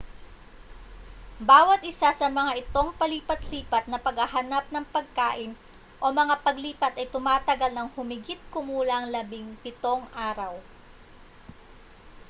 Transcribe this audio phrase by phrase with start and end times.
[1.49, 5.51] bawat isa sa mga itong palipat-lipat na paghahanap ng pagkain
[6.03, 9.61] o mga paglipat ay tumatagal ng humigit-kumulang 17
[10.31, 10.53] araw